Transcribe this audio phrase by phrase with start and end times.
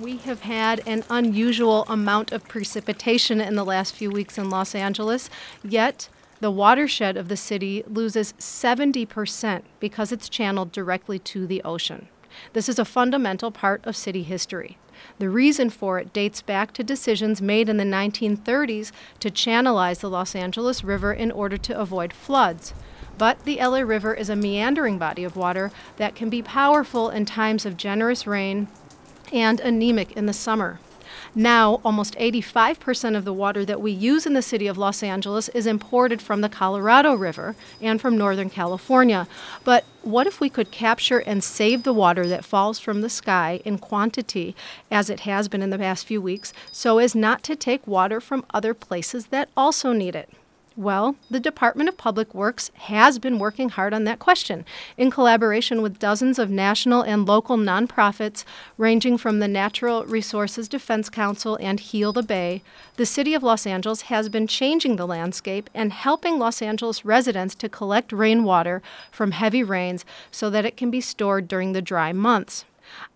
[0.00, 4.74] We have had an unusual amount of precipitation in the last few weeks in Los
[4.74, 5.28] Angeles,
[5.62, 6.08] yet
[6.40, 12.08] the watershed of the city loses 70% because it's channeled directly to the ocean.
[12.54, 14.78] This is a fundamental part of city history.
[15.18, 20.08] The reason for it dates back to decisions made in the 1930s to channelize the
[20.08, 22.72] Los Angeles River in order to avoid floods.
[23.18, 27.26] But the LA River is a meandering body of water that can be powerful in
[27.26, 28.68] times of generous rain
[29.32, 30.80] and anemic in the summer.
[31.34, 35.48] Now, almost 85% of the water that we use in the city of Los Angeles
[35.50, 39.28] is imported from the Colorado River and from Northern California.
[39.62, 43.60] But what if we could capture and save the water that falls from the sky
[43.64, 44.56] in quantity,
[44.90, 48.20] as it has been in the past few weeks, so as not to take water
[48.20, 50.30] from other places that also need it?
[50.80, 54.64] Well, the Department of Public Works has been working hard on that question
[54.96, 58.46] in collaboration with dozens of national and local nonprofits,
[58.78, 62.62] ranging from the Natural Resources Defense Council and Heal the Bay.
[62.96, 67.54] The City of Los Angeles has been changing the landscape and helping Los Angeles residents
[67.56, 72.14] to collect rainwater from heavy rains so that it can be stored during the dry
[72.14, 72.64] months.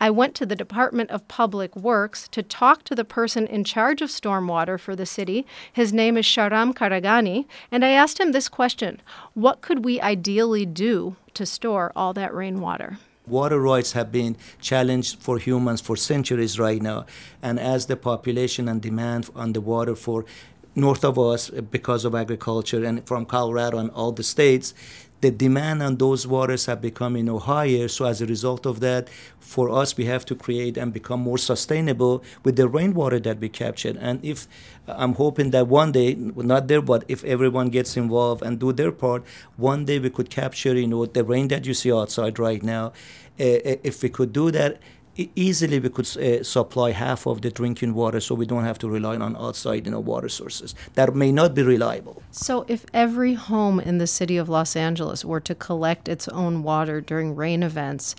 [0.00, 4.02] I went to the Department of Public Works to talk to the person in charge
[4.02, 5.46] of stormwater for the city.
[5.72, 9.00] His name is Shahram Kharaghani, and I asked him this question
[9.34, 12.98] What could we ideally do to store all that rainwater?
[13.26, 17.06] Water rights have been challenged for humans for centuries right now.
[17.40, 20.26] And as the population and demand on the water for
[20.74, 24.74] north of us because of agriculture and from Colorado and all the states,
[25.24, 27.88] the demand on those waters have become you know higher.
[27.88, 29.08] So as a result of that,
[29.40, 33.48] for us we have to create and become more sustainable with the rainwater that we
[33.48, 33.96] captured.
[33.96, 34.46] And if
[34.86, 38.92] I'm hoping that one day, not there, but if everyone gets involved and do their
[38.92, 39.24] part,
[39.56, 42.92] one day we could capture you know the rain that you see outside right now.
[43.40, 44.78] Uh, if we could do that
[45.16, 48.88] easily we could uh, supply half of the drinking water so we don't have to
[48.88, 52.22] rely on outside you know water sources that may not be reliable.
[52.30, 56.62] So if every home in the city of los angeles were to collect its own
[56.62, 58.14] water during rain events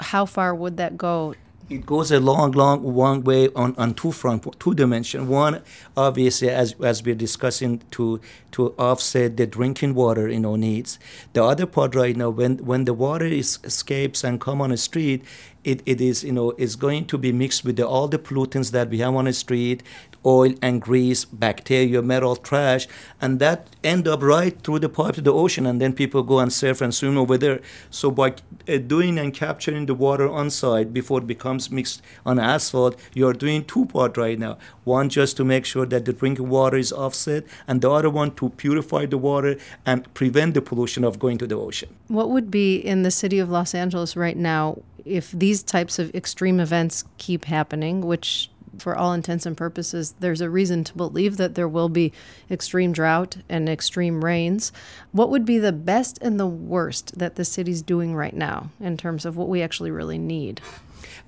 [0.00, 1.34] how far would that go
[1.70, 5.28] it goes a long, long, long way on, on two front, two dimension.
[5.28, 5.62] One,
[5.96, 8.20] obviously, as as we're discussing, to
[8.52, 10.98] to offset the drinking water you know needs.
[11.32, 14.76] The other part right now, when when the water is, escapes and come on the
[14.76, 15.24] street,
[15.62, 18.72] it, it is you know is going to be mixed with the, all the pollutants
[18.72, 19.82] that we have on the street
[20.24, 22.86] oil and grease bacteria metal trash
[23.20, 26.38] and that end up right through the pipe to the ocean and then people go
[26.38, 27.60] and surf and swim over there.
[27.90, 28.34] So by
[28.68, 33.32] uh, doing and capturing the water on site before it becomes mixed on asphalt you're
[33.32, 34.58] doing two part right now.
[34.84, 38.32] One just to make sure that the drinking water is offset and the other one
[38.36, 39.56] to purify the water
[39.86, 41.94] and prevent the pollution of going to the ocean.
[42.08, 46.14] What would be in the city of los angeles right now if these types of
[46.14, 51.36] extreme events keep happening, which for all intents and purposes, there's a reason to believe
[51.36, 52.12] that there will be
[52.50, 54.72] extreme drought and extreme rains.
[55.12, 58.96] What would be the best and the worst that the city's doing right now in
[58.96, 60.60] terms of what we actually really need?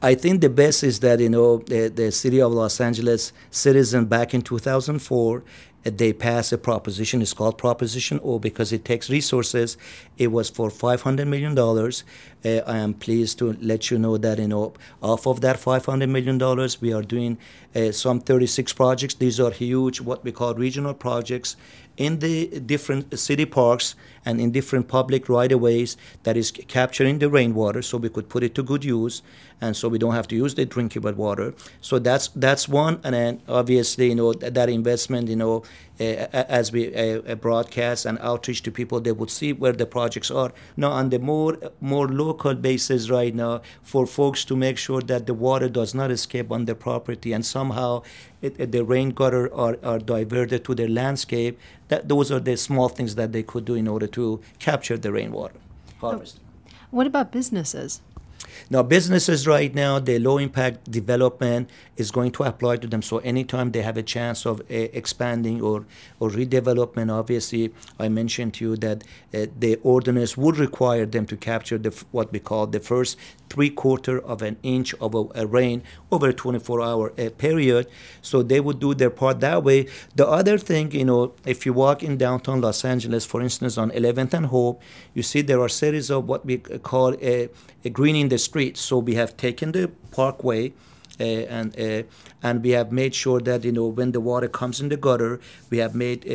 [0.01, 4.07] I think the best is that you know the, the city of Los Angeles citizen
[4.07, 5.45] back in 2004
[5.85, 7.23] they passed a proposition.
[7.23, 9.77] It's called Proposition O because it takes resources.
[10.17, 11.59] It was for $500 million.
[11.59, 16.09] Uh, I am pleased to let you know that, you know, off of that $500
[16.09, 16.39] million,
[16.81, 17.39] we are doing
[17.75, 19.15] uh, some 36 projects.
[19.15, 21.57] These are huge, what we call regional projects
[21.97, 23.95] in the different city parks
[24.25, 28.29] and in different public right of ways that is capturing the rainwater so we could
[28.29, 29.21] put it to good use
[29.61, 33.15] and so we don't have to use the drinkable water so that's that's one and
[33.15, 35.63] then obviously you know that, investment you know
[35.99, 40.53] as we uh, broadcast and outreach to people they would see where the projects are
[40.77, 45.27] now on the more more local basis right now for folks to make sure that
[45.27, 48.03] the water does not escape on their property and somehow
[48.41, 51.59] it, the rain gutter are, are diverted to their landscape
[51.89, 55.13] that those are the small things that they could do in order to capture the
[55.13, 55.61] rainwater
[56.01, 56.41] harvest.
[56.91, 58.03] What about businesses?
[58.71, 63.03] Now, businesses right now, the low impact development is going to apply to them.
[63.03, 65.85] So, anytime they have a chance of uh, expanding or,
[66.21, 69.05] or redevelopment, obviously, I mentioned to you that
[69.35, 73.19] uh, the ordinance would require them to capture the what we call the first
[73.51, 77.87] three quarter of an inch of a, a rain over a 24 hour uh, period.
[78.23, 79.87] So, they would do their part that way.
[80.15, 83.91] The other thing, you know, if you walk in downtown Los Angeles, for instance, on
[83.91, 84.81] 11th and Hope,
[85.15, 87.49] you see there are series of what we call a,
[87.85, 88.81] a greening the streets.
[88.81, 90.73] So we have taken the parkway.
[91.21, 91.25] Uh,
[91.59, 92.03] and uh,
[92.43, 95.39] and we have made sure that you know when the water comes in the gutter,
[95.69, 96.35] we have made uh,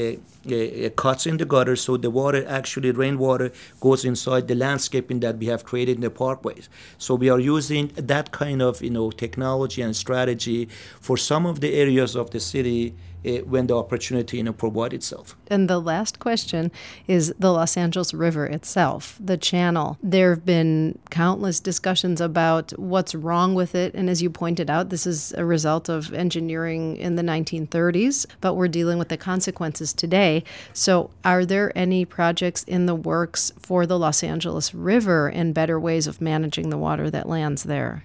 [0.53, 3.51] uh, cuts in the gutter, so the water actually rainwater
[3.81, 6.69] goes inside the landscaping that we have created in the parkways.
[6.99, 10.69] So we are using that kind of you know technology and strategy
[11.01, 14.53] for some of the areas of the city uh, Eh, when the opportunity you know
[14.53, 15.35] provide itself.
[15.47, 16.71] And the last question
[17.07, 19.97] is the Los Angeles River itself, the channel.
[20.03, 24.89] There have been countless discussions about what's wrong with it, and as you pointed out,
[24.89, 29.93] this is a result of engineering in the 1930s, but we're dealing with the consequences
[29.93, 30.43] today.
[30.73, 35.79] So, are there any projects in the works for the Los Angeles River and better
[35.79, 38.03] ways of managing the water that lands there?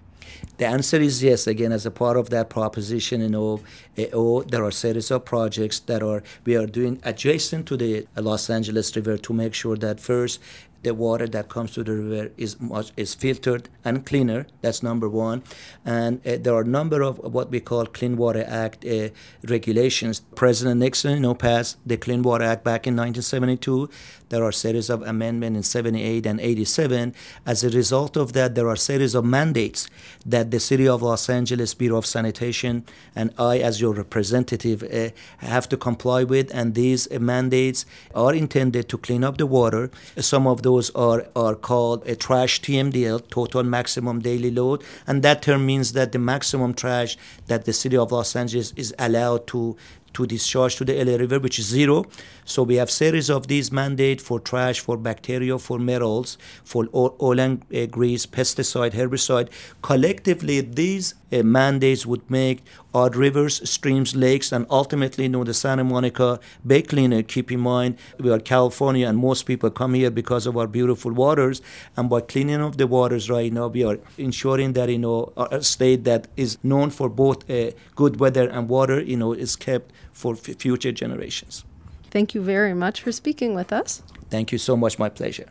[0.58, 1.46] The answer is yes.
[1.46, 3.60] Again, as a part of that proposition, you know,
[3.96, 8.06] eh, oh, there are series of projects that are we are doing adjacent to the
[8.16, 10.40] Los Angeles River to make sure that first
[10.82, 14.46] the water that comes to the river is much is filtered and cleaner.
[14.60, 15.42] That's number one.
[15.84, 19.08] And uh, there are a number of what we call Clean Water Act uh,
[19.44, 20.20] regulations.
[20.34, 23.88] President Nixon, you know, passed the Clean Water Act back in 1972.
[24.32, 27.14] There are series of amendments in 78 and 87.
[27.44, 29.88] As a result of that, there are series of mandates
[30.24, 35.10] that the City of Los Angeles Bureau of Sanitation and I, as your representative, uh,
[35.44, 36.50] have to comply with.
[36.54, 39.90] And these mandates are intended to clean up the water.
[40.16, 44.82] Some of those are, are called a trash TMDL, total maximum daily load.
[45.06, 48.94] And that term means that the maximum trash that the City of Los Angeles is
[48.98, 49.76] allowed to
[50.14, 52.04] to discharge to the LA River, which is zero.
[52.44, 57.38] So we have series of these mandates for trash, for bacteria, for metals, for oil
[57.38, 59.48] and uh, grease, pesticide, herbicide.
[59.82, 62.62] Collectively, these uh, mandates would make
[62.94, 67.22] our rivers, streams, lakes, and ultimately, you know, the Santa Monica Bay cleaner.
[67.22, 71.12] Keep in mind, we are California, and most people come here because of our beautiful
[71.12, 71.62] waters.
[71.96, 75.62] And by cleaning up the waters right now, we are ensuring that you know a
[75.62, 79.92] state that is known for both uh, good weather and water, you know, is kept
[80.12, 81.64] for f- future generations.
[82.10, 84.02] Thank you very much for speaking with us.
[84.30, 84.98] Thank you so much.
[84.98, 85.48] My pleasure.